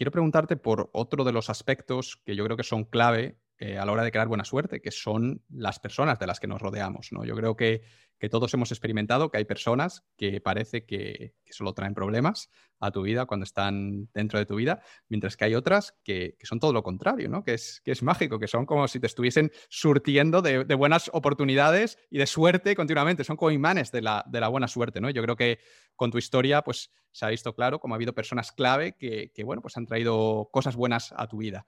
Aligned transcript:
quiero 0.00 0.12
preguntarte 0.12 0.56
por 0.56 0.88
otro 0.94 1.24
de 1.24 1.32
los 1.32 1.50
aspectos 1.50 2.16
que 2.24 2.34
yo 2.34 2.42
creo 2.46 2.56
que 2.56 2.62
son 2.62 2.84
clave 2.84 3.38
eh, 3.62 3.76
a 3.76 3.84
la 3.84 3.92
hora 3.92 4.04
de 4.04 4.10
crear 4.10 4.26
buena 4.26 4.46
suerte, 4.46 4.80
que 4.80 4.90
son 4.90 5.42
las 5.50 5.78
personas 5.78 6.18
de 6.18 6.26
las 6.26 6.40
que 6.40 6.46
nos 6.46 6.62
rodeamos. 6.62 7.12
¿no? 7.12 7.26
Yo 7.26 7.36
creo 7.36 7.56
que, 7.56 7.82
todos 8.30 8.54
hemos 8.54 8.72
experimentado 8.72 9.30
que 9.30 9.36
hay 9.36 9.44
personas 9.44 10.02
que 10.16 10.40
parece 10.40 10.86
que, 10.86 11.34
solo 11.50 11.74
traen 11.74 11.92
problemas 11.92 12.48
a 12.78 12.90
tu 12.90 13.02
vida 13.02 13.26
cuando 13.26 13.44
están 13.44 14.08
dentro 14.14 14.38
de 14.38 14.46
tu 14.46 14.56
vida, 14.56 14.82
mientras 15.08 15.36
que 15.36 15.44
hay 15.44 15.54
otras 15.54 15.94
que, 16.04 16.38
son 16.42 16.58
todo 16.58 16.72
lo 16.72 16.82
contrario, 16.82 17.28
¿no? 17.28 17.44
que, 17.44 17.52
es, 17.52 17.82
que 17.84 17.92
es 17.92 18.02
mágico, 18.02 18.38
que 18.38 18.48
son 18.48 18.64
como 18.64 18.88
si 18.88 18.98
te 18.98 19.06
estuviesen 19.06 19.52
surtiendo 19.68 20.40
de, 20.40 20.64
buenas 20.74 21.10
oportunidades 21.12 21.98
y 22.08 22.16
de 22.16 22.26
suerte 22.26 22.74
continuamente, 22.74 23.24
son 23.24 23.36
como 23.36 23.50
imanes 23.50 23.92
de 23.92 24.00
la, 24.00 24.24
de 24.26 24.40
la, 24.40 24.48
buena 24.48 24.68
suerte. 24.68 25.02
¿no? 25.02 25.10
Yo 25.10 25.22
creo 25.22 25.36
que 25.36 25.58
con 25.96 26.10
tu 26.10 26.16
historia 26.16 26.62
pues, 26.62 26.90
se 27.12 27.26
ha 27.26 27.28
visto 27.28 27.54
claro 27.54 27.78
cómo 27.78 27.92
ha 27.92 27.96
habido 27.96 28.14
personas 28.14 28.52
clave 28.52 28.96
que, 28.96 29.44
bueno, 29.44 29.60
pues 29.60 29.76
han 29.76 29.84
traído 29.84 30.48
cosas 30.50 30.76
buenas 30.76 31.12
a 31.14 31.26
tu 31.26 31.36
vida. 31.36 31.66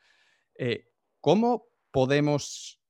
Eh, 0.54 0.88
¿Cómo 1.20 1.71
podemos 1.92 2.80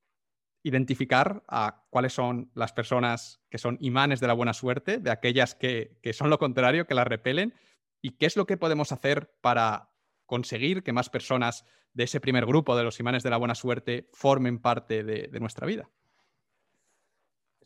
identificar 0.63 1.43
a 1.47 1.85
cuáles 1.89 2.13
son 2.13 2.49
las 2.55 2.73
personas 2.73 3.41
que 3.49 3.57
son 3.57 3.77
imanes 3.81 4.19
de 4.19 4.27
la 4.27 4.33
buena 4.33 4.53
suerte, 4.53 4.97
de 4.97 5.11
aquellas 5.11 5.55
que, 5.55 5.99
son 6.13 6.29
lo 6.29 6.39
contrario, 6.39 6.87
que 6.87 6.95
la 6.95 7.03
repelen, 7.03 7.53
y 8.01 8.17
qué 8.17 8.25
es 8.25 8.35
lo 8.35 8.45
que 8.45 8.57
podemos 8.57 8.91
hacer 8.91 9.35
para 9.41 9.91
conseguir 10.25 10.83
que 10.83 10.93
más 10.93 11.09
personas 11.09 11.65
de 11.93 12.05
ese 12.05 12.19
primer 12.19 12.45
grupo 12.45 12.75
de 12.75 12.83
los 12.83 12.99
imanes 12.99 13.23
de 13.23 13.29
la 13.29 13.37
buena 13.37 13.55
suerte 13.55 14.09
formen 14.13 14.59
parte 14.59 15.03
de 15.03 15.39
nuestra 15.39 15.67
vida. 15.67 15.89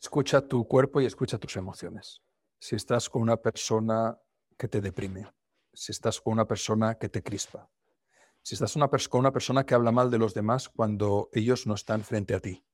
Escucha 0.00 0.46
tu 0.46 0.66
cuerpo 0.68 1.00
y 1.00 1.06
escucha 1.06 1.38
tus 1.38 1.56
emociones. 1.56 2.22
Si 2.60 2.76
estás 2.76 3.08
con 3.08 3.22
una 3.22 3.36
persona 3.36 4.18
que 4.56 4.68
te 4.68 4.80
deprime, 4.80 5.26
si 5.72 5.92
estás 5.92 6.20
con 6.20 6.34
una 6.34 6.46
persona 6.46 6.96
que 6.96 7.08
te 7.08 7.22
crispa, 7.22 7.68
si 8.48 8.54
estás 8.54 8.78
con 9.08 9.18
una 9.20 9.30
persona 9.30 9.66
que 9.66 9.74
habla 9.74 9.92
mal 9.92 10.10
de 10.10 10.16
los 10.16 10.32
demás 10.32 10.70
cuando 10.70 11.28
ellos 11.34 11.66
no 11.66 11.74
están 11.74 12.02
frente 12.02 12.34
a 12.34 12.40
ti, 12.40 12.64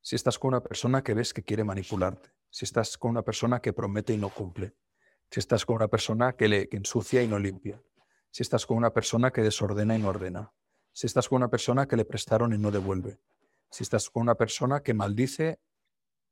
si 0.00 0.14
estás 0.14 0.38
con 0.38 0.50
una 0.50 0.62
persona 0.62 1.02
que 1.02 1.12
ves 1.12 1.34
que 1.34 1.42
quiere 1.42 1.64
manipularte, 1.64 2.30
si 2.50 2.64
estás 2.64 2.96
con 2.96 3.10
una 3.10 3.22
persona 3.22 3.60
que 3.60 3.72
promete 3.72 4.14
y 4.14 4.16
no 4.16 4.28
cumple, 4.28 4.76
si 5.28 5.40
estás 5.40 5.66
con 5.66 5.74
una 5.74 5.88
persona 5.88 6.34
que, 6.34 6.46
le, 6.46 6.68
ensucia 6.70 7.20
y 7.20 7.26
no 7.26 7.40
limpia, 7.40 7.82
si 8.30 8.44
estás 8.44 8.64
con 8.64 8.76
una 8.76 8.92
persona 8.92 9.32
que 9.32 9.42
desordena 9.42 9.96
y 9.96 9.98
no 10.00 10.10
ordena, 10.10 10.52
si 10.92 11.08
estás 11.08 11.28
con 11.28 11.38
una 11.38 11.50
persona 11.50 11.88
que 11.88 11.96
le 11.96 12.04
prestaron 12.04 12.52
y 12.52 12.58
no 12.58 12.70
devuelve, 12.70 13.18
si 13.72 13.82
estás 13.82 14.10
con 14.10 14.22
una 14.22 14.36
persona 14.36 14.84
que 14.84 14.94
maldice 14.94 15.58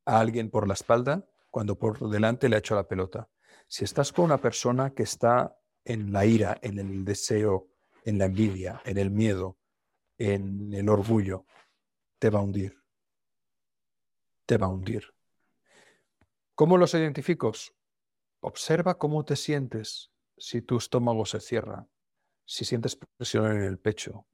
a 0.05 0.21
alguien 0.21 0.49
por 0.49 0.69
la 0.69 0.75
espalda 0.75 1.27
cuando 1.51 1.77
por 1.77 2.09
delante 2.09 2.49
le 2.49 2.55
ha 2.55 2.61
hecho 2.61 2.77
la 2.77 2.87
pelota, 2.87 3.29
si 3.67 3.83
estás 3.83 4.13
con 4.13 4.27
una 4.27 4.39
persona 4.39 4.95
que 4.95 5.03
está 5.03 5.59
en 5.85 6.13
la 6.13 6.25
ira, 6.25 6.57
en 6.63 6.79
el 6.79 7.05
deseo 7.05 7.73
en 8.07 8.19
la 8.19 8.27
envidia, 8.27 8.81
en 8.85 8.99
el 8.99 9.11
miedo, 9.11 9.59
en 10.17 10.73
el 10.73 10.89
orgullo, 10.89 11.45
te 12.19 12.31
va 12.31 12.39
a 12.39 12.43
hundir. 12.43 12.81
Te 14.47 14.57
va 14.57 14.67
a 14.67 14.71
hundir. 14.71 15.13
¿Cómo 16.55 16.79
los 16.79 16.95
identifico? 16.95 17.53
Observa 18.41 18.97
cómo 18.97 19.25
te 19.25 19.35
sientes 19.35 20.13
si 20.39 20.63
tu 20.63 20.79
estómago 20.79 21.27
se 21.27 21.41
cierra, 21.41 21.89
si 22.45 22.65
sientes 22.65 22.97
presión 23.17 23.51
en 23.51 23.63
el 23.63 23.79
pecho, 23.79 24.29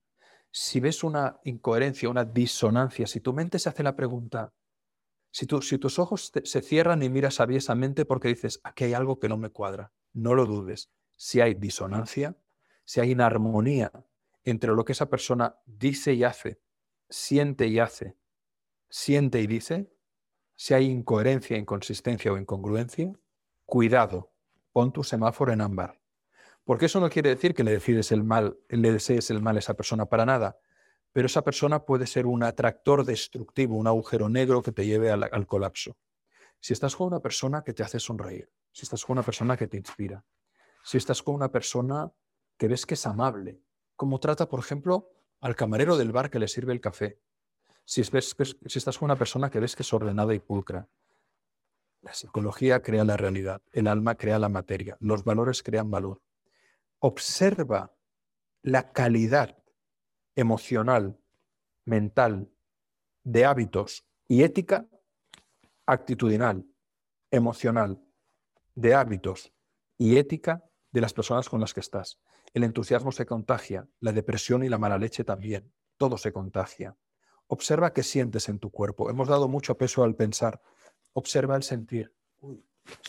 si 0.50 0.78
ves 0.78 1.02
una 1.02 1.40
incoherencia, 1.44 2.10
una 2.10 2.26
disonancia, 2.26 3.06
si 3.06 3.20
tu 3.20 3.32
mente 3.32 3.58
se 3.58 3.70
hace 3.70 3.82
la 3.82 3.96
pregunta, 3.96 4.52
si, 5.30 5.46
si 5.62 5.78
tus 5.78 5.98
ojos 5.98 6.30
se 6.44 6.60
cierran 6.60 7.02
y 7.02 7.08
miras 7.08 7.40
aviesamente 7.40 8.04
porque 8.04 8.28
dices, 8.28 8.60
aquí 8.64 8.84
hay 8.84 8.92
algo 8.92 9.18
que 9.18 9.30
no 9.30 9.38
me 9.38 9.48
cuadra, 9.48 9.92
no 10.12 10.34
lo 10.34 10.44
dudes. 10.44 10.90
Si 11.16 11.40
hay 11.40 11.54
disonancia, 11.54 12.36
si 12.84 13.00
hay 13.00 13.12
inarmonía 13.12 13.92
entre 14.44 14.72
lo 14.72 14.84
que 14.84 14.92
esa 14.92 15.08
persona 15.08 15.56
dice 15.66 16.14
y 16.14 16.24
hace, 16.24 16.60
siente 17.08 17.66
y 17.66 17.78
hace, 17.78 18.16
siente 18.88 19.40
y 19.40 19.46
dice, 19.46 19.92
si 20.54 20.74
hay 20.74 20.86
incoherencia, 20.86 21.56
inconsistencia 21.56 22.32
o 22.32 22.38
incongruencia, 22.38 23.12
cuidado, 23.64 24.32
pon 24.72 24.92
tu 24.92 25.02
semáforo 25.02 25.52
en 25.52 25.60
ámbar. 25.60 26.00
Porque 26.64 26.86
eso 26.86 27.00
no 27.00 27.10
quiere 27.10 27.30
decir 27.30 27.54
que 27.54 27.64
le 27.64 27.72
decides 27.72 28.12
el 28.12 28.22
mal, 28.22 28.58
le 28.68 28.92
desees 28.92 29.30
el 29.30 29.42
mal 29.42 29.56
a 29.56 29.58
esa 29.58 29.74
persona 29.74 30.06
para 30.06 30.24
nada, 30.24 30.58
pero 31.12 31.26
esa 31.26 31.42
persona 31.42 31.84
puede 31.84 32.06
ser 32.06 32.26
un 32.26 32.42
atractor 32.42 33.04
destructivo, 33.04 33.76
un 33.76 33.86
agujero 33.86 34.28
negro 34.28 34.62
que 34.62 34.72
te 34.72 34.86
lleve 34.86 35.10
al, 35.10 35.28
al 35.30 35.46
colapso. 35.46 35.96
Si 36.60 36.72
estás 36.72 36.94
con 36.94 37.08
una 37.08 37.20
persona 37.20 37.62
que 37.64 37.72
te 37.72 37.82
hace 37.82 37.98
sonreír, 37.98 38.50
si 38.70 38.82
estás 38.84 39.04
con 39.04 39.14
una 39.14 39.22
persona 39.22 39.56
que 39.56 39.66
te 39.66 39.76
inspira, 39.76 40.24
si 40.84 40.96
estás 40.96 41.22
con 41.22 41.34
una 41.34 41.50
persona 41.50 42.12
que 42.62 42.68
ves 42.68 42.86
que 42.86 42.94
es 42.94 43.06
amable, 43.08 43.60
como 43.96 44.20
trata, 44.20 44.48
por 44.48 44.60
ejemplo, 44.60 45.10
al 45.40 45.56
camarero 45.56 45.96
del 45.96 46.12
bar 46.12 46.30
que 46.30 46.38
le 46.38 46.46
sirve 46.46 46.72
el 46.72 46.80
café. 46.80 47.18
Si, 47.84 48.02
ves, 48.12 48.36
si 48.38 48.78
estás 48.78 48.98
con 48.98 49.06
una 49.06 49.16
persona 49.16 49.50
que 49.50 49.58
ves 49.58 49.74
que 49.74 49.82
es 49.82 49.92
ordenada 49.92 50.32
y 50.32 50.38
pulcra. 50.38 50.86
La 52.02 52.14
psicología 52.14 52.80
crea 52.80 53.02
la 53.02 53.16
realidad, 53.16 53.62
el 53.72 53.88
alma 53.88 54.14
crea 54.14 54.38
la 54.38 54.48
materia, 54.48 54.96
los 55.00 55.24
valores 55.24 55.64
crean 55.64 55.90
valor. 55.90 56.22
Observa 57.00 57.96
la 58.62 58.92
calidad 58.92 59.58
emocional, 60.36 61.18
mental, 61.84 62.48
de 63.24 63.44
hábitos 63.44 64.04
y 64.28 64.44
ética 64.44 64.86
actitudinal, 65.84 66.64
emocional, 67.28 68.00
de 68.76 68.94
hábitos 68.94 69.52
y 69.98 70.16
ética 70.16 70.62
de 70.92 71.00
las 71.00 71.12
personas 71.12 71.48
con 71.48 71.60
las 71.60 71.74
que 71.74 71.80
estás. 71.80 72.20
El 72.54 72.64
entusiasmo 72.64 73.12
se 73.12 73.24
contagia, 73.24 73.88
la 74.00 74.12
depresión 74.12 74.62
y 74.62 74.68
la 74.68 74.78
mala 74.78 74.98
leche 74.98 75.24
también. 75.24 75.72
Todo 75.96 76.18
se 76.18 76.32
contagia. 76.32 76.96
Observa 77.46 77.92
qué 77.92 78.02
sientes 78.02 78.48
en 78.48 78.58
tu 78.58 78.70
cuerpo. 78.70 79.08
Hemos 79.08 79.28
dado 79.28 79.48
mucho 79.48 79.76
peso 79.76 80.04
al 80.04 80.14
pensar. 80.14 80.60
Observa 81.14 81.56
el 81.56 81.62
sentir. 81.62 82.14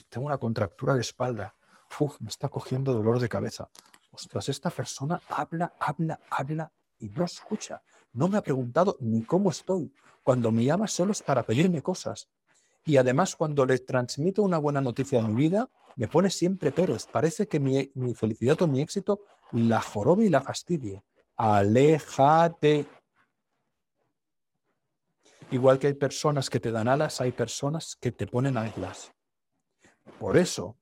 tengo 0.10 0.28
una 0.28 0.38
contractura 0.38 0.94
de 0.94 1.02
espalda. 1.02 1.56
Uf, 2.00 2.20
me 2.22 2.30
está 2.30 2.50
cogiendo 2.50 2.94
dolor 2.94 3.20
de 3.20 3.30
cabeza. 3.30 3.70
Ostras, 4.12 4.48
esta 4.50 4.70
persona 4.70 5.22
habla, 5.28 5.74
habla, 5.80 6.20
habla 6.30 6.72
y 7.00 7.10
no 7.10 7.26
escucha. 7.26 7.82
No 8.14 8.28
me 8.28 8.38
ha 8.38 8.44
preguntado 8.44 8.98
ni 9.00 9.24
cómo 9.24 9.50
estoy. 9.50 9.94
Cuando 10.24 10.52
me 10.52 10.64
llama 10.64 10.88
solo 10.88 11.12
es 11.12 11.22
para 11.22 11.44
pedirme 11.44 11.82
cosas. 11.82 12.30
Y 12.86 12.98
además, 12.98 13.36
cuando 13.36 13.66
le 13.66 13.80
transmito 13.80 14.44
una 14.44 14.58
buena 14.58 14.82
noticia 14.82 15.22
de 15.22 15.28
mi 15.28 15.36
vida, 15.36 15.70
me 15.96 16.08
pone 16.08 16.30
siempre 16.30 16.72
peros. 16.72 17.08
Parece 17.12 17.48
que 17.48 17.60
mi, 17.60 17.92
felicidad 18.14 18.62
o 18.62 18.68
mi 18.68 18.82
éxito 18.82 19.22
la 19.52 19.82
jorobe 19.82 20.26
y 20.26 20.30
la 20.30 20.42
fastidie. 20.42 21.04
Aléjate. 21.38 22.86
Igual 25.52 25.80
que 25.80 25.88
hay 25.88 25.94
personas 25.94 26.50
que 26.50 26.60
te 26.60 26.72
dan 26.72 26.88
alas, 26.88 27.22
hay 27.22 27.32
personas 27.32 27.96
que 27.96 28.12
te 28.12 28.28
ponen 28.28 28.58
alas. 28.58 29.14
Por 30.20 30.38
eso, 30.38 30.76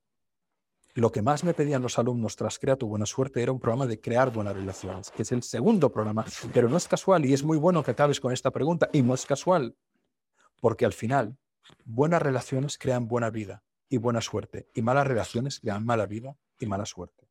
lo 0.94 1.12
que 1.12 1.22
más 1.22 1.44
me 1.44 1.54
pedían 1.54 1.82
los 1.82 1.98
alumnos 1.98 2.36
tras 2.36 2.58
Crea 2.58 2.76
tu 2.76 2.88
Buena 2.88 3.06
Suerte 3.06 3.42
era 3.42 3.52
un 3.52 3.60
programa 3.60 3.86
de 3.86 4.00
crear 4.00 4.32
buenas 4.32 4.54
relaciones, 4.54 5.10
que 5.10 5.22
es 5.22 5.32
el 5.32 5.42
segundo 5.42 5.92
programa. 5.92 6.24
Pero 6.52 6.68
no 6.68 6.76
es 6.76 6.88
casual, 6.88 7.24
y 7.26 7.34
es 7.34 7.42
muy 7.42 7.58
bueno 7.58 7.82
que 7.82 7.92
acabes 7.92 8.18
con 8.18 8.32
esta 8.32 8.50
pregunta, 8.50 8.88
y 8.92 9.02
no 9.02 9.14
es 9.14 9.26
casual, 9.26 9.76
porque 10.60 10.86
al 10.86 10.92
final, 10.92 11.36
buenas 11.84 12.22
relaciones 12.22 12.78
crean 12.78 13.08
buena 13.08 13.30
vida 13.30 13.62
y 13.88 13.98
buena 13.98 14.20
suerte. 14.20 14.68
Y 14.74 14.82
malas 14.82 15.06
relaciones 15.06 15.60
dan 15.62 15.84
mala 15.84 16.06
vida 16.06 16.36
y 16.58 16.66
mala 16.66 16.86
suerte. 16.86 17.28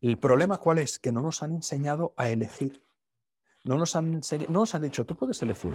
El 0.00 0.18
problema 0.18 0.58
cuál 0.58 0.78
es? 0.78 0.98
Que 0.98 1.12
no 1.12 1.22
nos 1.22 1.42
han 1.42 1.52
enseñado 1.52 2.12
a 2.16 2.28
elegir. 2.28 2.82
No 3.64 3.78
nos 3.78 3.94
han, 3.94 4.20
no 4.48 4.60
nos 4.60 4.74
han 4.74 4.82
dicho, 4.82 5.06
tú 5.06 5.16
puedes 5.16 5.40
elegir. 5.42 5.74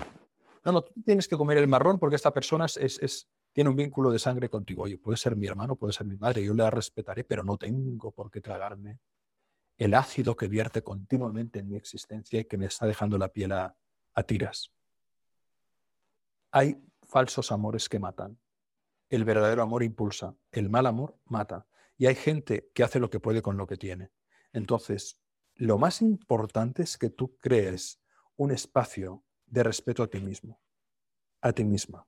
No, 0.66 0.74
no, 0.74 0.82
tú 0.82 1.02
tienes 1.06 1.30
que 1.30 1.38
comer 1.38 1.58
el 1.58 1.68
marrón 1.68 1.98
porque 1.98 2.18
esta 2.18 2.34
persona 2.34 2.66
es, 2.66 2.78
es, 2.78 3.30
tiene 3.54 3.70
un 3.70 3.78
vínculo 3.78 4.12
de 4.12 4.20
sangre 4.20 4.50
contigo. 4.50 4.84
Oye, 4.84 4.98
puede 4.98 5.18
ser 5.18 5.38
mi 5.38 5.48
hermano, 5.48 5.78
puede 5.78 5.94
ser 5.94 6.06
mi 6.06 6.18
madre, 6.18 6.44
yo 6.44 6.54
le 6.54 6.70
respetaré, 6.70 7.24
pero 7.24 7.44
no 7.44 7.58
tengo 7.58 8.12
por 8.12 8.30
qué 8.30 8.42
tragarme 8.42 9.00
el 9.78 9.94
ácido 9.94 10.36
que 10.36 10.50
vierte 10.50 10.82
continuamente 10.82 11.60
en 11.60 11.70
mi 11.70 11.78
existencia 11.78 12.42
y 12.42 12.46
que 12.46 12.58
me 12.58 12.66
está 12.66 12.86
dejando 12.86 13.18
la 13.18 13.30
piel 13.30 13.54
a 13.54 13.74
tiras. 14.26 14.74
Hay 16.52 16.76
falsos 17.08 17.52
amores 17.52 17.90
que 17.90 18.00
matan 18.00 18.38
el 19.10 19.24
verdadero 19.24 19.62
amor 19.62 19.84
impulsa, 19.84 20.36
el 20.52 20.70
mal 20.70 20.86
amor 20.86 21.18
mata. 21.26 21.68
Y 21.98 22.08
hay 22.08 22.16
gente 22.16 22.70
que 22.74 22.84
hace 22.84 23.00
lo 23.00 23.10
que 23.10 23.20
puede 23.20 23.42
con 23.42 23.58
lo 23.58 23.68
que 23.68 23.78
tiene. 23.78 24.12
Entonces, 24.54 25.22
lo 25.56 25.78
más 25.78 26.02
importante 26.02 26.84
es 26.84 26.98
que 26.98 27.10
tú 27.10 27.38
crees 27.40 28.02
un 28.36 28.52
espacio 28.52 29.24
de 29.46 29.64
respeto 29.64 30.04
a 30.04 30.08
ti 30.08 30.20
mismo, 30.20 30.60
a 31.42 31.54
ti 31.54 31.64
misma. 31.64 32.06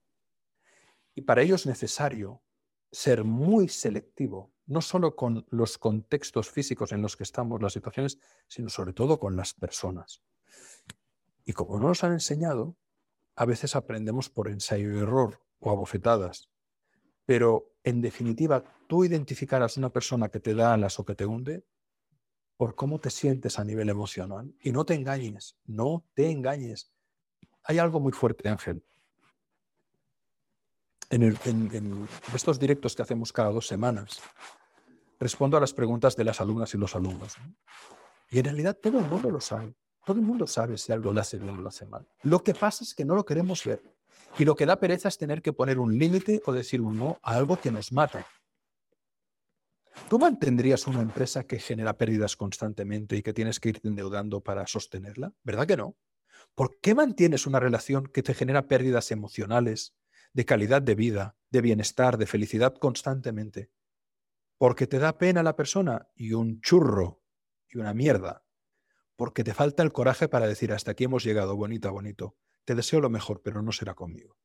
Y 1.16 1.22
para 1.22 1.42
ello 1.42 1.56
es 1.56 1.66
necesario 1.66 2.44
ser 2.92 3.24
muy 3.24 3.68
selectivo, 3.68 4.52
no 4.66 4.82
solo 4.82 5.16
con 5.16 5.46
los 5.50 5.78
contextos 5.78 6.50
físicos 6.50 6.92
en 6.92 7.02
los 7.02 7.16
que 7.16 7.24
estamos, 7.24 7.62
las 7.62 7.74
situaciones, 7.74 8.20
sino 8.48 8.70
sobre 8.70 8.94
todo 8.94 9.20
con 9.20 9.36
las 9.36 9.54
personas. 9.54 10.22
Y 11.46 11.54
como 11.54 11.80
no 11.80 11.88
nos 11.88 12.04
han 12.04 12.14
enseñado, 12.14 12.78
a 13.40 13.46
veces 13.46 13.78
aprendemos 13.78 14.30
por 14.30 14.50
ensayo 14.50 14.94
y 14.94 14.98
error 14.98 15.40
o 15.60 15.72
a 15.72 15.74
bofetadas. 15.74 16.50
Pero 17.26 17.72
en 17.86 18.02
definitiva, 18.02 18.66
tú 18.86 19.06
identificarás 19.06 19.78
una 19.78 19.90
persona 19.90 20.28
que 20.28 20.42
te 20.42 20.54
da 20.54 20.74
alas 20.74 21.00
o 21.00 21.06
que 21.06 21.16
te 21.16 21.26
hunde, 21.26 21.64
por 22.58 22.76
cómo 22.76 23.00
te 23.00 23.10
sientes 23.10 23.58
a 23.58 23.64
nivel 23.64 23.88
emocional. 23.88 24.54
Y 24.62 24.74
no 24.74 24.86
te 24.86 24.94
engañes, 24.94 25.56
no 25.66 26.04
te 26.16 26.30
engañes. 26.30 26.92
Hay 27.64 27.80
algo 27.80 28.02
muy 28.02 28.12
fuerte, 28.12 28.50
Ángel. 28.50 28.84
En, 31.10 32.08
estos 32.36 32.60
directos 32.60 32.94
que 32.94 33.04
hacemos 33.04 33.32
cada 33.32 33.52
dos 33.52 33.66
semanas, 33.66 34.22
respondo 35.18 35.56
a 35.56 35.62
las 35.62 35.74
preguntas 35.74 36.18
de 36.18 36.26
las 36.26 36.42
alumnas 36.42 36.74
y 36.74 36.78
los 36.78 36.94
alumnos. 36.94 37.38
Y 38.32 38.40
en 38.40 38.44
realidad 38.44 38.76
todo 38.76 39.00
el 39.00 39.06
mundo 39.06 39.32
lo 39.32 39.40
sabe. 39.40 39.76
Todo 40.10 40.22
el 40.22 40.26
mundo 40.26 40.48
sabe 40.48 40.76
si 40.76 40.92
algo 40.92 41.14
lo 41.14 41.22
hace 41.22 41.38
bien 41.38 41.56
o 41.56 41.62
lo 41.62 41.70
hace 41.70 41.86
mal. 41.86 42.04
Lo 42.24 42.44
que 42.44 42.56
pasa 42.56 42.84
es 42.84 42.96
que 42.96 43.06
no 43.06 43.14
lo 43.14 43.24
queremos 43.24 43.64
ver. 43.64 43.84
Y 44.40 44.44
lo 44.44 44.56
que 44.56 44.66
da 44.66 44.80
pereza 44.80 45.08
es 45.08 45.20
tener 45.20 45.44
que 45.44 45.54
poner 45.54 45.78
un 45.78 46.00
límite 46.00 46.42
o 46.48 46.52
decir 46.52 46.82
un 46.82 46.98
no 46.98 47.20
a 47.22 47.36
algo 47.36 47.62
que 47.62 47.70
nos 47.70 47.92
mata. 47.92 48.26
¿Tú 50.10 50.18
mantendrías 50.18 50.88
una 50.88 51.04
empresa 51.04 51.44
que 51.44 51.60
genera 51.60 51.96
pérdidas 51.96 52.36
constantemente 52.36 53.18
y 53.18 53.22
que 53.22 53.34
tienes 53.34 53.60
que 53.60 53.70
irte 53.70 53.88
endeudando 53.88 54.42
para 54.42 54.66
sostenerla? 54.66 55.32
¿Verdad 55.44 55.68
que 55.68 55.78
no? 55.78 55.96
¿Por 56.56 56.80
qué 56.80 56.96
mantienes 56.96 57.46
una 57.46 57.60
relación 57.60 58.08
que 58.08 58.24
te 58.24 58.34
genera 58.34 58.66
pérdidas 58.66 59.12
emocionales, 59.12 59.96
de 60.34 60.44
calidad 60.44 60.82
de 60.82 60.96
vida, 60.96 61.38
de 61.52 61.62
bienestar, 61.62 62.18
de 62.18 62.26
felicidad 62.26 62.74
constantemente? 62.74 63.70
Porque 64.58 64.88
te 64.88 64.98
da 64.98 65.20
pena 65.20 65.44
la 65.44 65.56
persona 65.56 66.08
y 66.16 66.34
un 66.34 66.62
churro 66.62 67.22
y 67.68 67.78
una 67.78 67.94
mierda. 67.94 68.44
Porque 69.20 69.44
te 69.44 69.54
falta 69.54 69.84
el 69.84 69.92
coraje 69.92 70.30
para 70.30 70.48
decir 70.48 70.72
hasta 70.72 70.92
aquí 70.92 71.04
hemos 71.04 71.26
llegado, 71.26 71.54
bonita, 71.58 71.90
bonito. 71.90 72.38
Te 72.64 72.74
deseo 72.74 73.02
lo 73.02 73.10
mejor, 73.10 73.42
pero 73.42 73.62
no 73.62 73.74
será 73.74 73.94
conmigo. 73.94 74.38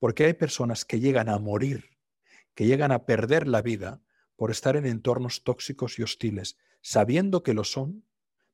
Porque 0.00 0.24
hay 0.24 0.34
personas 0.34 0.84
que 0.84 0.98
llegan 0.98 1.28
a 1.28 1.38
morir, 1.38 1.96
que 2.56 2.66
llegan 2.66 2.90
a 2.90 3.06
perder 3.06 3.46
la 3.46 3.62
vida 3.62 4.02
por 4.34 4.50
estar 4.50 4.74
en 4.74 4.84
entornos 4.84 5.44
tóxicos 5.44 5.96
y 6.00 6.02
hostiles, 6.02 6.56
sabiendo 6.80 7.44
que 7.44 7.54
lo 7.54 7.62
son, 7.62 8.04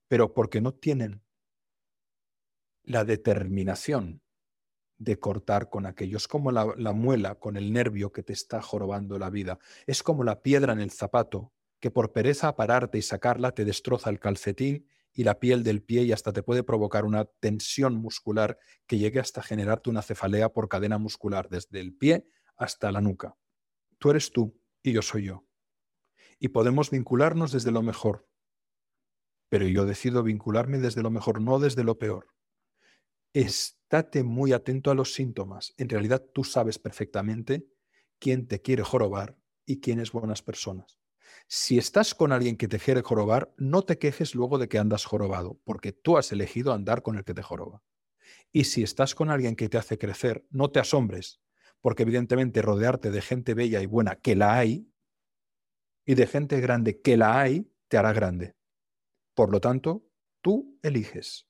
pero 0.09 0.35
porque 0.35 0.61
no 0.61 0.75
tienen 0.75 1.23
la 2.83 3.07
determinación 3.07 4.21
de 4.99 5.19
cortar 5.19 5.71
con 5.71 5.87
aquello. 5.87 6.19
Es 6.19 6.29
como 6.29 6.53
la, 6.53 6.75
la, 6.77 6.93
muela 6.93 7.37
con 7.37 7.57
el 7.57 7.73
nervio 7.73 8.13
que 8.13 8.23
te 8.23 8.35
está 8.35 8.61
jorobando 8.61 9.19
la 9.19 9.31
vida. 9.31 9.59
Es 9.87 10.03
como 10.03 10.23
la 10.23 10.43
piedra 10.43 10.75
en 10.75 10.81
el 10.81 10.91
zapato 10.91 11.55
que 11.81 11.91
por 11.91 12.13
pereza 12.13 12.49
a 12.49 12.57
pararte 12.57 12.99
y 12.99 13.03
sacarla 13.03 13.53
te 13.53 13.65
destroza 13.65 14.11
el 14.11 14.21
calcetín 14.21 14.87
y 15.15 15.25
la 15.25 15.39
piel 15.39 15.63
del 15.63 15.83
pie 15.83 16.03
y 16.03 16.13
hasta 16.13 16.33
te 16.33 16.43
puede 16.43 16.65
provocar 16.65 17.05
una 17.05 17.25
tensión 17.25 17.95
muscular 17.95 18.59
que 18.87 18.99
llegue 18.99 19.21
hasta 19.21 19.43
generarte 19.43 19.89
una 19.89 20.03
cefalea 20.03 20.53
por 20.53 20.69
cadena 20.69 20.99
muscular 20.99 21.49
desde 21.49 21.81
el 21.81 21.95
pie 21.95 22.27
hasta 22.57 22.93
la 22.93 23.01
nuca. 23.01 23.37
Tú 23.99 24.11
eres 24.11 24.33
tú 24.33 24.61
y 24.83 24.93
yo 24.93 25.03
soy 25.03 25.25
yo 25.25 25.47
y 26.39 26.49
podemos 26.49 26.91
vincularnos 26.91 27.53
desde 27.53 27.71
lo 27.71 27.83
mejor. 27.83 28.29
Pero 29.49 29.67
yo 29.67 29.87
decido 29.87 30.23
vincularme 30.23 30.79
desde 30.79 31.03
lo 31.03 31.11
mejor, 31.11 31.41
no 31.41 31.59
desde 31.59 31.85
lo 31.85 31.99
peor. 31.99 32.29
Estate 33.33 34.23
muy 34.23 34.53
atento 34.53 34.91
a 34.91 34.95
los 34.95 35.15
síntomas. 35.15 35.75
En 35.77 35.89
realidad 35.89 36.23
tú 36.35 36.45
sabes 36.45 36.79
perfectamente 36.79 37.67
quién 38.19 38.47
te 38.47 38.61
quiere 38.61 38.83
jorobar 38.83 39.39
y 39.65 39.81
quiénes 39.81 40.13
buenas 40.13 40.43
personas. 40.43 40.99
Si 41.47 41.79
estás 41.79 42.15
con 42.15 42.33
alguien 42.33 42.57
que 42.57 42.69
te 42.69 42.79
quiere 42.79 43.03
jorobar, 43.03 43.53
no 43.57 43.83
te 43.83 43.99
quejes 43.99 44.35
luego 44.35 44.59
de 44.59 44.69
que 44.69 44.79
andas 44.79 45.05
jorobado, 45.05 45.59
porque 45.65 45.93
tú 45.93 46.17
has 46.17 46.33
elegido 46.33 46.73
andar 46.73 47.03
con 47.03 47.17
el 47.17 47.25
que 47.25 47.35
te 47.35 47.43
joroba. 47.43 47.83
Y 48.53 48.65
si 48.65 48.83
estás 48.83 49.15
con 49.15 49.31
alguien 49.31 49.57
que 49.57 49.69
te 49.69 49.79
hace 49.79 49.99
crecer, 49.99 50.47
no 50.51 50.71
te 50.71 50.81
asombres, 50.81 51.41
porque 51.81 52.05
evidentemente 52.05 52.63
rodearte 52.63 53.11
de 53.11 53.21
gente 53.21 53.55
bella 53.55 53.83
y 53.83 53.87
buena, 53.87 54.17
que 54.17 54.37
la 54.37 54.57
hay, 54.57 54.89
y 56.07 56.15
de 56.15 56.27
gente 56.27 56.61
grande 56.61 57.01
que 57.01 57.17
la 57.17 57.41
hay, 57.41 57.71
te 57.89 57.97
hará 57.97 58.13
grande. 58.13 58.55
Por 59.35 59.51
lo 59.51 59.61
tanto, 59.61 60.07
tú 60.41 60.79
eliges. 60.83 61.47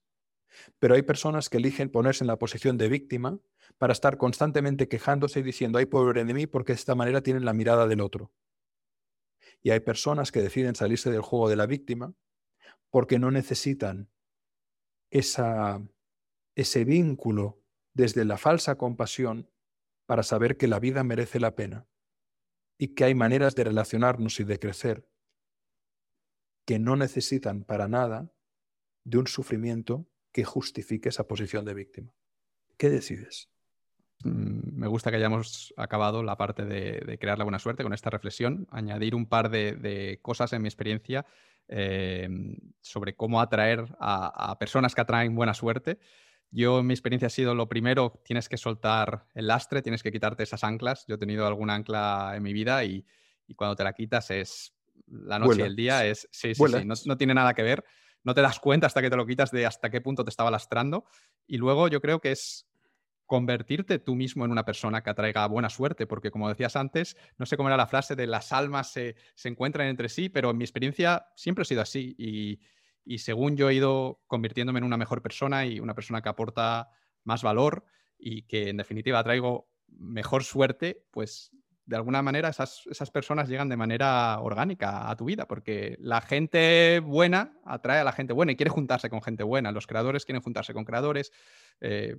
Pero 0.78 0.94
hay 0.94 1.02
personas 1.02 1.48
que 1.48 1.58
eligen 1.58 1.90
ponerse 1.90 2.24
en 2.24 2.28
la 2.28 2.38
posición 2.38 2.78
de 2.78 2.88
víctima 2.88 3.38
para 3.78 3.92
estar 3.92 4.16
constantemente 4.16 4.88
quejándose 4.88 5.40
y 5.40 5.42
diciendo, 5.42 5.78
ay, 5.78 5.86
pobre 5.86 6.24
de 6.24 6.34
mí, 6.34 6.46
porque 6.46 6.72
de 6.72 6.78
esta 6.78 6.94
manera 6.94 7.22
tienen 7.22 7.44
la 7.44 7.52
mirada 7.52 7.86
del 7.86 8.00
otro. 8.00 8.32
Y 9.64 9.70
hay 9.70 9.80
personas 9.80 10.30
que 10.30 10.42
deciden 10.42 10.74
salirse 10.74 11.10
del 11.10 11.22
juego 11.22 11.48
de 11.48 11.56
la 11.56 11.66
víctima 11.66 12.14
porque 12.90 13.18
no 13.18 13.30
necesitan 13.30 14.10
esa, 15.10 15.82
ese 16.54 16.84
vínculo 16.84 17.62
desde 17.94 18.26
la 18.26 18.36
falsa 18.36 18.76
compasión 18.76 19.50
para 20.06 20.22
saber 20.22 20.58
que 20.58 20.68
la 20.68 20.80
vida 20.80 21.02
merece 21.02 21.40
la 21.40 21.56
pena 21.56 21.88
y 22.78 22.88
que 22.88 23.04
hay 23.04 23.14
maneras 23.14 23.54
de 23.54 23.64
relacionarnos 23.64 24.38
y 24.38 24.44
de 24.44 24.58
crecer 24.58 25.08
que 26.66 26.78
no 26.78 26.94
necesitan 26.96 27.64
para 27.64 27.88
nada 27.88 28.30
de 29.04 29.18
un 29.18 29.26
sufrimiento 29.26 30.06
que 30.30 30.44
justifique 30.44 31.08
esa 31.08 31.26
posición 31.26 31.64
de 31.64 31.74
víctima. 31.74 32.14
¿Qué 32.76 32.90
decides? 32.90 33.48
Mm, 34.24 34.78
me 34.80 34.86
gusta 34.86 35.10
que 35.10 35.16
hayamos 35.18 35.74
acabado 35.76 36.22
la 36.22 36.36
parte 36.36 36.64
de, 36.64 37.18
crear 37.18 37.38
la 37.38 37.44
buena 37.44 37.58
suerte 37.58 37.82
con 37.82 37.92
esta 37.92 38.10
reflexión, 38.10 38.66
añadir 38.70 39.14
un 39.14 39.26
par 39.26 39.50
de, 39.50 40.18
cosas 40.22 40.52
en 40.54 40.62
mi 40.62 40.68
experiencia 40.68 41.26
eh, 41.68 42.28
sobre 42.80 43.14
cómo 43.14 43.40
atraer 43.40 43.84
a, 44.00 44.56
personas 44.58 44.94
que 44.94 45.02
atraen 45.02 45.34
buena 45.34 45.54
suerte. 45.54 45.98
Yo, 46.50 46.80
en 46.80 46.86
mi 46.86 46.94
experiencia 46.94 47.26
ha 47.26 47.30
sido 47.30 47.54
lo 47.54 47.68
primero, 47.68 48.20
tienes 48.24 48.48
que 48.48 48.56
soltar 48.56 49.26
el 49.34 49.48
lastre, 49.48 49.82
tienes 49.82 50.02
que 50.02 50.12
quitarte 50.12 50.42
esas 50.42 50.64
anclas. 50.64 51.04
Yo 51.06 51.16
he 51.16 51.18
tenido 51.18 51.46
alguna 51.46 51.74
ancla 51.74 52.32
en 52.36 52.42
mi 52.42 52.52
vida 52.52 52.84
y, 52.84 53.04
cuando 53.56 53.76
te 53.76 53.84
la 53.84 53.92
quitas 53.92 54.30
es 54.30 54.74
la 55.06 55.38
noche 55.38 55.62
y 55.62 55.64
el 55.64 55.76
día, 55.76 56.06
es, 56.06 56.28
sí, 56.32 56.54
sí, 56.54 56.64
sí, 56.66 56.84
no, 57.06 57.16
tiene 57.18 57.34
nada 57.34 57.52
que 57.52 57.62
ver. 57.62 57.84
No 58.22 58.32
te 58.32 58.40
das 58.40 58.58
cuenta 58.58 58.86
hasta 58.86 59.02
que 59.02 59.10
te 59.10 59.16
lo 59.16 59.26
quitas 59.26 59.50
de 59.50 59.66
hasta 59.66 59.90
qué 59.90 60.00
punto 60.00 60.24
te 60.24 60.30
estaba 60.30 60.50
lastrando. 60.50 61.04
Y 61.46 61.58
luego 61.58 61.88
yo 61.88 62.00
creo 62.00 62.20
que 62.20 62.32
es 62.32 62.66
convertirte 63.26 63.98
tú 63.98 64.14
mismo 64.14 64.44
en 64.44 64.50
una 64.50 64.64
persona 64.64 65.02
que 65.02 65.10
atraiga 65.10 65.46
buena 65.46 65.70
suerte, 65.70 66.06
porque 66.06 66.30
como 66.30 66.48
decías 66.48 66.76
antes, 66.76 67.16
no 67.38 67.46
sé 67.46 67.56
cómo 67.56 67.68
era 67.68 67.76
la 67.76 67.86
frase 67.86 68.16
de 68.16 68.26
las 68.26 68.52
almas 68.52 68.92
se, 68.92 69.16
se 69.34 69.48
encuentran 69.48 69.88
entre 69.88 70.08
sí, 70.08 70.28
pero 70.28 70.50
en 70.50 70.58
mi 70.58 70.64
experiencia 70.64 71.26
siempre 71.34 71.62
ha 71.62 71.64
sido 71.64 71.82
así 71.82 72.14
y, 72.18 72.60
y 73.04 73.18
según 73.18 73.56
yo 73.56 73.70
he 73.70 73.74
ido 73.74 74.20
convirtiéndome 74.26 74.78
en 74.78 74.84
una 74.84 74.96
mejor 74.96 75.22
persona 75.22 75.66
y 75.66 75.80
una 75.80 75.94
persona 75.94 76.22
que 76.22 76.28
aporta 76.28 76.90
más 77.24 77.42
valor 77.42 77.84
y 78.18 78.42
que 78.42 78.68
en 78.68 78.76
definitiva 78.76 79.22
traigo 79.22 79.68
mejor 79.88 80.44
suerte, 80.44 81.04
pues 81.10 81.50
de 81.86 81.96
alguna 81.96 82.22
manera 82.22 82.48
esas, 82.48 82.82
esas, 82.86 83.10
personas 83.10 83.48
llegan 83.48 83.68
de 83.68 83.76
manera 83.76 84.40
orgánica 84.40 85.10
a 85.10 85.16
tu 85.16 85.26
vida, 85.26 85.46
porque 85.46 85.96
la 86.00 86.22
gente 86.22 87.00
buena 87.00 87.58
atrae 87.64 88.00
a 88.00 88.04
la 88.04 88.12
gente 88.12 88.32
buena 88.32 88.52
y 88.52 88.56
quiere 88.56 88.70
juntarse 88.70 89.10
con 89.10 89.20
gente 89.20 89.42
buena. 89.42 89.70
Los 89.70 89.86
creadores 89.86 90.24
quieren 90.24 90.42
juntarse 90.42 90.72
con 90.72 90.84
creadores. 90.84 91.30
Eh, 91.80 92.16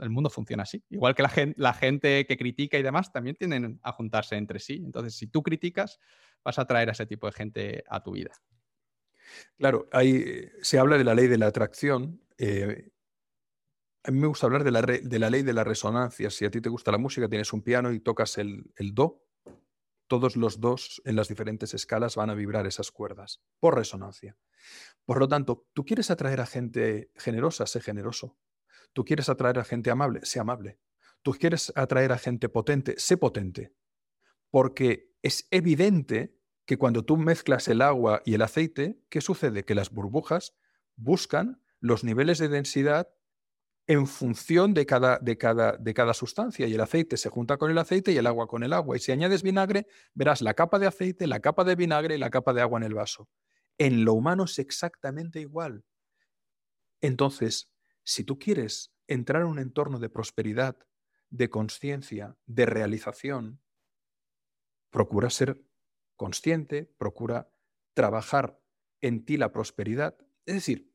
el 0.00 0.10
mundo 0.10 0.30
funciona 0.30 0.62
así. 0.62 0.82
Igual 0.90 1.14
que 1.14 1.22
la 1.22 1.32
la 1.56 1.72
gente 1.74 2.26
que 2.26 2.36
critica 2.36 2.78
y 2.78 2.82
demás 2.82 3.12
también 3.12 3.36
tienden 3.36 3.80
a 3.82 3.92
juntarse 3.92 4.36
entre 4.36 4.58
sí. 4.58 4.82
Entonces, 4.84 5.14
si 5.14 5.26
tú 5.26 5.42
criticas, 5.42 5.98
vas 6.44 6.58
a 6.58 6.62
atraer 6.62 6.88
a 6.88 6.92
ese 6.92 7.06
tipo 7.06 7.26
de 7.26 7.32
gente 7.32 7.84
a 7.88 8.02
tu 8.02 8.12
vida. 8.12 8.32
Claro, 9.58 9.88
ahí 9.92 10.48
se 10.62 10.78
habla 10.78 10.96
de 10.96 11.04
la 11.04 11.14
ley 11.14 11.26
de 11.26 11.38
la 11.38 11.46
atracción. 11.46 12.22
Eh, 12.38 12.90
a 14.04 14.10
mí 14.10 14.18
me 14.18 14.26
gusta 14.26 14.46
hablar 14.46 14.64
de 14.64 14.70
la, 14.70 15.30
ley 15.30 15.42
de 15.42 15.52
la 15.52 15.64
resonancia. 15.64 16.30
Si 16.30 16.44
a 16.44 16.50
ti 16.50 16.60
te 16.60 16.68
gusta 16.68 16.92
la 16.92 16.98
música, 16.98 17.28
tienes 17.28 17.52
un 17.52 17.62
piano 17.62 17.92
y 17.92 18.00
tocas 18.00 18.38
el 18.38 18.64
do, 18.94 19.28
todos 20.08 20.36
los 20.36 20.58
dos 20.60 21.00
en 21.04 21.14
las 21.14 21.28
diferentes 21.28 21.74
escalas 21.74 22.16
van 22.16 22.30
a 22.30 22.34
vibrar 22.34 22.66
esas 22.66 22.90
cuerdas 22.90 23.42
por 23.60 23.76
resonancia. 23.76 24.36
Por 25.04 25.20
lo 25.20 25.28
tanto, 25.28 25.66
tú 25.74 25.84
quieres 25.84 26.10
atraer 26.10 26.40
a 26.40 26.46
gente 26.46 27.12
generosa, 27.14 27.66
sé 27.66 27.80
generoso. 27.80 28.36
Tú 28.92 29.04
quieres 29.04 29.28
atraer 29.28 29.58
a 29.58 29.64
gente 29.64 29.90
amable, 29.90 30.20
sé 30.24 30.40
amable. 30.40 30.78
Tú 31.22 31.32
quieres 31.32 31.72
atraer 31.74 32.12
a 32.12 32.18
gente 32.18 32.48
potente, 32.48 32.94
sé 32.98 33.16
potente. 33.16 33.72
Porque 34.50 35.12
es 35.22 35.46
evidente 35.50 36.34
que 36.64 36.78
cuando 36.78 37.04
tú 37.04 37.16
mezclas 37.16 37.68
el 37.68 37.82
agua 37.82 38.22
y 38.24 38.34
el 38.34 38.42
aceite, 38.42 39.00
¿qué 39.08 39.20
sucede? 39.20 39.64
Que 39.64 39.74
las 39.74 39.90
burbujas 39.90 40.54
buscan 40.96 41.62
los 41.80 42.04
niveles 42.04 42.38
de 42.38 42.48
densidad 42.48 43.08
en 43.86 44.06
función 44.06 44.74
de 44.74 44.84
cada, 44.84 45.18
de, 45.18 45.38
cada, 45.38 45.78
de 45.78 45.94
cada, 45.94 46.12
sustancia 46.12 46.66
y 46.66 46.74
el 46.74 46.80
aceite 46.82 47.16
se 47.16 47.30
junta 47.30 47.56
con 47.56 47.70
el 47.70 47.78
aceite 47.78 48.12
y 48.12 48.18
el 48.18 48.26
agua 48.26 48.46
con 48.46 48.62
el 48.62 48.74
agua. 48.74 48.96
Y 48.96 49.00
si 49.00 49.12
añades 49.12 49.42
vinagre, 49.42 49.86
verás 50.12 50.42
la 50.42 50.52
capa 50.52 50.78
de 50.78 50.86
aceite, 50.86 51.26
la 51.26 51.40
capa 51.40 51.64
de 51.64 51.74
vinagre 51.74 52.14
y 52.14 52.18
la 52.18 52.28
capa 52.28 52.52
de 52.52 52.60
agua 52.60 52.78
en 52.78 52.84
el 52.84 52.94
vaso. 52.94 53.30
En 53.78 54.04
lo 54.04 54.12
humano 54.12 54.44
es 54.44 54.58
exactamente 54.58 55.40
igual. 55.40 55.84
Entonces, 57.00 57.70
si 58.08 58.24
tú 58.24 58.38
quieres 58.38 58.94
entrar 59.06 59.42
en 59.42 59.48
un 59.48 59.58
entorno 59.58 59.98
de 59.98 60.08
prosperidad, 60.08 60.78
de 61.28 61.50
conciencia, 61.50 62.38
de 62.46 62.64
realización, 62.64 63.60
procura 64.88 65.28
ser 65.28 65.62
consciente, 66.16 66.86
procura 66.96 67.52
trabajar 67.92 68.58
en 69.02 69.26
ti 69.26 69.36
la 69.36 69.52
prosperidad. 69.52 70.16
Es 70.46 70.54
decir, 70.54 70.90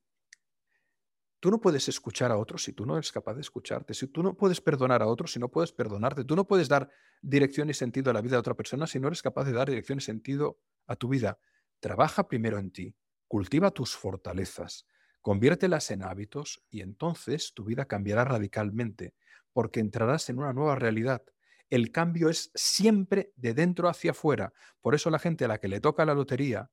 tú 1.39 1.51
no 1.51 1.61
puedes 1.61 1.87
escuchar 1.87 2.31
a 2.31 2.37
otros 2.37 2.63
si 2.63 2.73
tú 2.73 2.83
no 2.83 2.95
eres 2.95 3.11
capaz 3.11 3.35
de 3.35 3.41
escucharte, 3.41 3.93
si 3.93 4.07
tú 4.07 4.23
no 4.23 4.35
puedes 4.35 4.59
perdonar 4.59 5.03
a 5.03 5.07
otros 5.07 5.33
si 5.33 5.39
no 5.39 5.51
puedes 5.51 5.71
perdonarte, 5.71 6.23
tú 6.23 6.35
no 6.35 6.47
puedes 6.47 6.67
dar 6.67 6.89
dirección 7.21 7.69
y 7.69 7.75
sentido 7.75 8.09
a 8.09 8.15
la 8.15 8.21
vida 8.21 8.37
de 8.37 8.39
otra 8.39 8.55
persona 8.55 8.87
si 8.87 8.99
no 8.99 9.05
eres 9.05 9.21
capaz 9.21 9.43
de 9.43 9.53
dar 9.53 9.69
dirección 9.69 9.99
y 9.99 10.01
sentido 10.01 10.59
a 10.87 10.95
tu 10.95 11.09
vida. 11.09 11.37
Trabaja 11.79 12.27
primero 12.27 12.57
en 12.57 12.71
ti. 12.71 12.95
cultiva 13.27 13.69
tus 13.69 13.95
fortalezas, 13.95 14.87
conviértelas 15.23 15.89
en 15.89 16.03
hábitos 16.03 16.61
y 16.69 16.81
entonces 16.81 17.53
tu 17.55 17.63
vida 17.63 17.85
cambiará 17.85 18.25
radicalmente 18.25 19.15
porque 19.53 19.79
entrarás 19.79 20.29
en 20.29 20.37
una 20.37 20.51
nueva 20.51 20.75
realidad. 20.75 21.23
El 21.69 21.91
cambio 21.91 22.29
es 22.29 22.51
siempre 22.53 23.31
de 23.35 23.53
dentro 23.53 23.87
hacia 23.87 24.11
afuera. 24.11 24.53
Por 24.81 24.95
eso 24.95 25.09
la 25.09 25.19
gente 25.19 25.45
a 25.45 25.47
la 25.47 25.59
que 25.59 25.69
le 25.69 25.79
toca 25.79 26.05
la 26.05 26.13
lotería, 26.13 26.69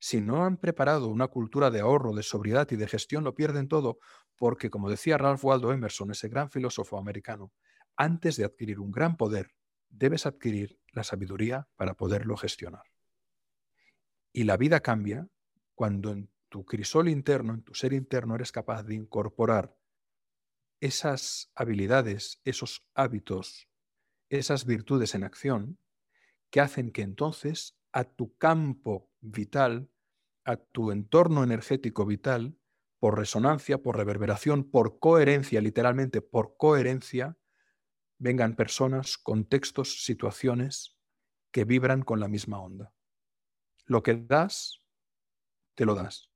si 0.00 0.20
no 0.20 0.44
han 0.44 0.56
preparado 0.56 1.06
una 1.08 1.28
cultura 1.28 1.70
de 1.70 1.80
ahorro, 1.80 2.12
de 2.14 2.24
sobriedad 2.24 2.68
y 2.72 2.76
de 2.76 2.88
gestión, 2.88 3.22
lo 3.22 3.34
pierden 3.34 3.68
todo, 3.68 3.98
porque, 4.36 4.70
como 4.70 4.90
decía 4.90 5.16
Ralph 5.16 5.44
Waldo 5.44 5.72
Emerson, 5.72 6.10
ese 6.10 6.28
gran 6.28 6.50
filósofo 6.50 6.98
americano, 6.98 7.52
antes 7.96 8.36
de 8.36 8.44
adquirir 8.44 8.80
un 8.80 8.90
gran 8.90 9.16
poder, 9.16 9.52
debes 9.88 10.26
adquirir 10.26 10.78
la 10.92 11.04
sabiduría 11.04 11.68
para 11.76 11.94
poderlo 11.94 12.36
gestionar. 12.36 12.82
Y 14.32 14.44
la 14.44 14.56
vida 14.56 14.80
cambia 14.80 15.28
cuando 15.74 16.16
tu 16.54 16.64
crisol 16.64 17.08
interno, 17.08 17.52
en 17.52 17.64
tu 17.64 17.74
ser 17.74 17.92
interno, 17.92 18.36
eres 18.36 18.52
capaz 18.52 18.84
de 18.84 18.94
incorporar 18.94 19.76
esas 20.80 21.50
habilidades, 21.56 22.40
esos 22.44 22.88
hábitos, 22.94 23.68
esas 24.28 24.64
virtudes 24.64 25.16
en 25.16 25.24
acción 25.24 25.80
que 26.50 26.60
hacen 26.60 26.92
que 26.92 27.02
entonces 27.02 27.76
a 27.90 28.04
tu 28.04 28.36
campo 28.36 29.10
vital, 29.20 29.90
a 30.44 30.54
tu 30.54 30.92
entorno 30.92 31.42
energético 31.42 32.06
vital, 32.06 32.56
por 33.00 33.18
resonancia, 33.18 33.82
por 33.82 33.96
reverberación, 33.96 34.70
por 34.70 35.00
coherencia, 35.00 35.60
literalmente 35.60 36.22
por 36.22 36.56
coherencia, 36.56 37.36
vengan 38.18 38.54
personas, 38.54 39.18
contextos, 39.18 40.04
situaciones 40.04 40.96
que 41.50 41.64
vibran 41.64 42.02
con 42.02 42.20
la 42.20 42.28
misma 42.28 42.60
onda. 42.60 42.94
Lo 43.86 44.04
que 44.04 44.14
das, 44.14 44.84
te 45.74 45.84
lo 45.84 45.96
das. 45.96 46.33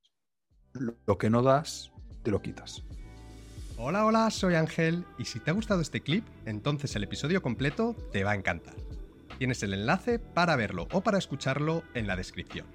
Lo 0.79 1.19
que 1.19 1.31
no 1.31 1.43
das, 1.43 1.93
te 2.23 2.31
lo 2.31 2.41
quitas. 2.43 2.85
Hola, 3.77 4.05
hola, 4.05 4.31
soy 4.31 4.55
Ángel 4.55 5.05
y 5.19 5.25
si 5.25 5.39
te 5.39 5.51
ha 5.51 5.55
gustado 5.55 5.81
este 5.81 6.01
clip, 6.01 6.25
entonces 6.47 6.95
el 6.97 7.05
episodio 7.05 7.43
completo 7.43 7.95
te 8.13 8.25
va 8.25 8.33
a 8.33 8.35
encantar. 8.35 8.75
Tienes 9.39 9.63
el 9.63 9.73
enlace 9.73 10.19
para 10.19 10.57
verlo 10.57 10.89
o 10.93 11.01
para 11.01 11.19
escucharlo 11.19 11.85
en 11.95 12.07
la 12.07 12.17
descripción. 12.17 12.67